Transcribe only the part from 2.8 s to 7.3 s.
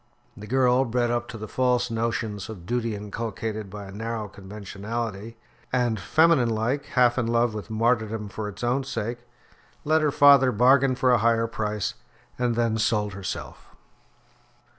inculcated by a narrow conventionality, and, feminine like, half in